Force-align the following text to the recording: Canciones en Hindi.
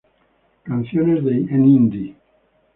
Canciones 0.63 1.23
en 1.51 1.63
Hindi. 1.63 2.15